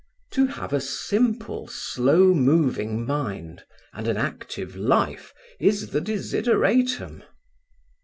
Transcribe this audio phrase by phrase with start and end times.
[0.31, 3.63] "To have a simple, slow moving mind
[3.93, 7.21] and an active life is the desideratum."